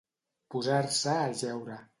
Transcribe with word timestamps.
Posar-se 0.55 1.15
a 1.29 1.31
jeure. 1.45 1.83